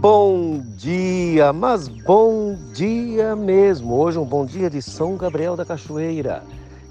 Bom 0.00 0.62
dia, 0.78 1.52
mas 1.52 1.86
bom 1.86 2.56
dia 2.72 3.36
mesmo. 3.36 3.94
Hoje 4.00 4.18
um 4.18 4.24
bom 4.24 4.46
dia 4.46 4.70
de 4.70 4.80
São 4.80 5.14
Gabriel 5.14 5.56
da 5.56 5.64
Cachoeira. 5.66 6.42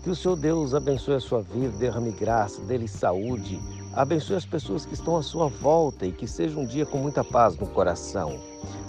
Que 0.04 0.12
o 0.12 0.16
Senhor 0.16 0.36
Deus 0.36 0.76
abençoe 0.76 1.16
a 1.16 1.20
sua 1.20 1.42
vida, 1.42 1.76
derrame 1.80 2.12
graça, 2.12 2.62
dele 2.62 2.88
saúde, 2.88 3.60
abençoe 3.94 4.36
as 4.36 4.46
pessoas 4.46 4.86
que 4.86 4.94
estão 4.94 5.18
à 5.18 5.24
sua 5.24 5.48
volta 5.48 6.06
e 6.06 6.12
que 6.12 6.28
seja 6.28 6.60
um 6.60 6.68
dia 6.68 6.86
com 6.86 7.00
muita 7.00 7.24
paz 7.24 7.58
no 7.58 7.66
coração. 7.66 8.40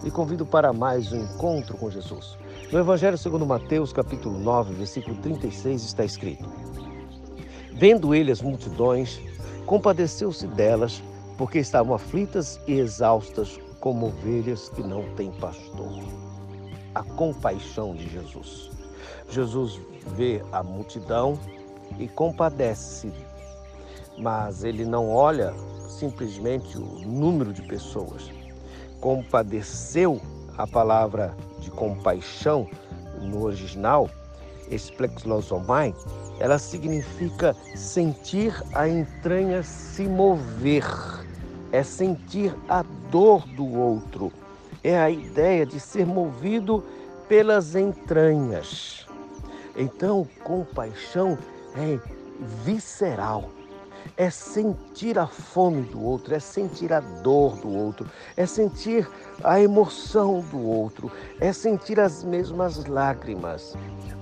E 0.04 0.10
convido 0.10 0.44
para 0.44 0.70
mais 0.70 1.10
um 1.12 1.22
encontro 1.22 1.78
com 1.78 1.90
Jesus. 1.90 2.36
No 2.70 2.78
Evangelho 2.78 3.16
segundo 3.16 3.46
Mateus, 3.46 3.90
capítulo 3.90 4.38
9, 4.38 4.74
versículo 4.74 5.16
36, 5.16 5.82
está 5.82 6.04
escrito: 6.04 6.46
Vendo 7.72 8.14
ele 8.14 8.30
as 8.30 8.42
multidões, 8.42 9.18
compadeceu-se 9.64 10.46
delas, 10.46 11.02
porque 11.38 11.58
estavam 11.58 11.94
aflitas 11.94 12.60
e 12.66 12.74
exaustas 12.74 13.58
como 13.80 14.06
ovelhas 14.06 14.68
que 14.68 14.82
não 14.82 15.02
têm 15.14 15.32
pastor. 15.32 15.92
A 16.94 17.02
compaixão 17.02 17.94
de 17.94 18.08
Jesus. 18.08 18.70
Jesus 19.28 19.80
vê 20.16 20.42
a 20.52 20.62
multidão 20.62 21.38
e 21.98 22.06
compadece, 22.08 23.12
mas 24.18 24.64
ele 24.64 24.84
não 24.84 25.10
olha 25.10 25.54
simplesmente 25.88 26.76
o 26.76 27.00
número 27.00 27.52
de 27.52 27.62
pessoas. 27.62 28.30
Compadeceu, 29.00 30.20
a 30.58 30.66
palavra 30.66 31.34
de 31.60 31.70
compaixão 31.70 32.68
no 33.20 33.44
original, 33.44 34.10
esplexlosomai, 34.70 35.94
ela 36.38 36.58
significa 36.58 37.54
sentir 37.74 38.54
a 38.74 38.88
entranha 38.88 39.62
se 39.62 40.02
mover 40.04 40.84
é 41.72 41.82
sentir 41.82 42.54
a 42.68 42.82
dor 43.10 43.46
do 43.48 43.66
outro, 43.66 44.32
é 44.82 44.98
a 44.98 45.10
ideia 45.10 45.64
de 45.64 45.78
ser 45.78 46.06
movido 46.06 46.84
pelas 47.28 47.74
entranhas. 47.74 49.06
Então, 49.76 50.26
compaixão 50.42 51.38
é 51.76 51.98
visceral, 52.64 53.50
é 54.16 54.28
sentir 54.30 55.18
a 55.18 55.26
fome 55.26 55.82
do 55.82 56.02
outro, 56.02 56.34
é 56.34 56.40
sentir 56.40 56.92
a 56.92 57.00
dor 57.00 57.56
do 57.56 57.68
outro, 57.68 58.10
é 58.36 58.46
sentir 58.46 59.08
a 59.44 59.60
emoção 59.60 60.40
do 60.50 60.60
outro, 60.60 61.10
é 61.38 61.52
sentir 61.52 62.00
as 62.00 62.24
mesmas 62.24 62.84
lágrimas. 62.86 63.74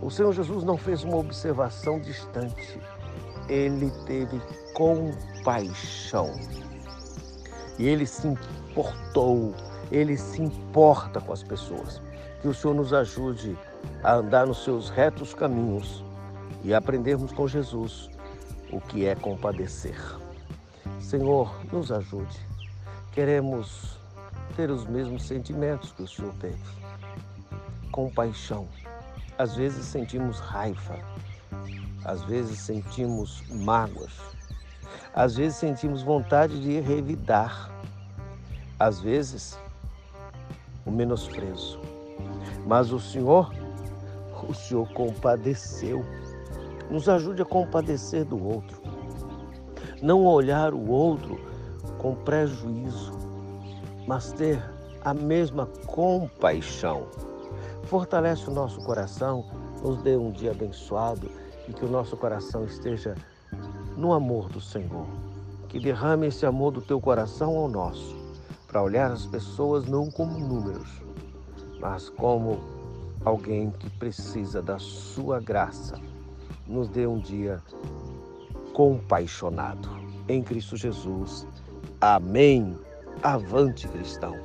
O 0.03 0.11
Senhor 0.11 0.33
Jesus 0.33 0.65
não 0.65 0.77
fez 0.77 1.03
uma 1.03 1.17
observação 1.17 1.99
distante, 1.99 2.79
ele 3.49 3.91
teve 4.07 4.41
compaixão. 4.75 6.33
E 7.79 7.87
ele 7.87 8.07
se 8.07 8.27
importou, 8.27 9.55
ele 9.91 10.17
se 10.17 10.43
importa 10.43 11.21
com 11.21 11.33
as 11.33 11.43
pessoas. 11.43 12.01
Que 12.43 12.49
o 12.49 12.55
Senhor 12.55 12.75
nos 12.75 12.93
ajude 12.93 13.57
a 14.03 14.15
andar 14.15 14.47
nos 14.47 14.65
seus 14.65 14.91
retos 14.91 15.35
caminhos 15.35 16.05
e 16.65 16.75
aprendermos 16.75 17.33
com 17.33 17.47
Jesus 17.47 18.11
o 18.73 18.81
que 18.81 19.07
é 19.07 19.15
compadecer. 19.15 19.99
Senhor, 21.01 21.55
nos 21.73 21.91
ajude. 21.91 22.39
Queremos 23.13 23.99
ter 24.57 24.71
os 24.71 24.85
mesmos 24.87 25.23
sentimentos 25.23 25.93
que 25.93 26.03
o 26.03 26.09
Senhor 26.09 26.35
teve. 26.35 26.63
Compaixão. 27.91 28.69
Às 29.39 29.55
vezes 29.55 29.87
sentimos 29.87 30.41
raiva, 30.41 30.99
às 32.05 32.25
vezes 32.25 32.59
sentimos 32.59 33.43
mágoas, 33.49 34.13
às 35.15 35.37
vezes 35.37 35.57
sentimos 35.57 36.03
vontade 36.03 36.61
de 36.61 36.81
revidar, 36.81 37.71
às 38.79 39.01
vezes 39.01 39.59
o 40.87 40.91
menosprezo. 40.91 41.81
Mas 42.67 42.93
o 42.93 43.01
Senhor, 43.01 43.53
o 44.49 44.55
Senhor 44.55 44.89
compadeceu. 44.93 46.05
Nos 46.91 47.09
ajude 47.09 47.43
a 47.43 47.45
compadecer 47.45 48.25
do 48.25 48.43
outro. 48.43 48.81
Não 50.01 50.25
olhar 50.25 50.73
o 50.73 50.89
outro 50.89 51.39
com 51.99 52.15
prejuízo, 52.15 53.13
mas 54.07 54.33
ter 54.33 54.63
a 55.05 55.13
mesma 55.13 55.67
compaixão. 55.87 57.07
Fortalece 57.85 58.49
o 58.49 58.53
nosso 58.53 58.81
coração, 58.83 59.45
nos 59.83 60.03
dê 60.03 60.17
um 60.17 60.31
dia 60.31 60.53
abençoado 60.53 61.31
e 61.69 61.73
que 61.73 61.85
o 61.85 61.89
nosso 61.89 62.17
coração 62.17 62.65
esteja 62.65 63.15
no 63.99 64.13
amor 64.13 64.49
do 64.49 64.61
Senhor. 64.61 65.07
Que 65.69 65.79
derrame 65.79 66.29
esse 66.29 66.47
amor 66.47 66.71
do 66.71 66.81
teu 66.81 66.99
coração 67.01 67.57
ao 67.57 67.69
nosso, 67.69 68.17
para 68.67 68.83
olhar 68.83 69.11
as 69.11 69.27
pessoas 69.27 69.87
não 69.87 70.11
como 70.11 70.39
números, 70.39 71.03
mas 71.79 72.09
como 72.09 72.59
alguém 73.25 73.71
que 73.73 73.91
precisa 73.91 74.63
da 74.63 74.79
sua 74.79 75.41
graça. 75.41 76.01
Nos 76.67 76.89
dê 76.89 77.07
um 77.07 77.19
dia 77.19 77.63
compaixonado. 78.73 79.89
Em 80.29 80.43
Cristo 80.43 80.77
Jesus. 80.77 81.47
Amém. 82.01 82.79
Avante, 83.23 83.89
cristão, 83.89 84.37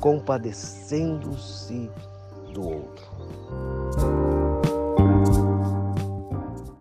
compadecendo-se 0.00 1.90
do 2.54 2.68
outro. 2.68 4.17